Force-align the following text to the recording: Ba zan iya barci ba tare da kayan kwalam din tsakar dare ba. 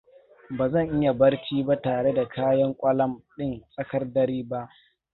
Ba 0.57 0.69
zan 0.71 0.87
iya 1.01 1.11
barci 1.19 1.63
ba 1.63 1.81
tare 1.81 2.13
da 2.13 2.27
kayan 2.29 2.73
kwalam 2.73 3.23
din 3.37 3.63
tsakar 3.71 4.05
dare 4.13 4.43
ba. 4.43 4.69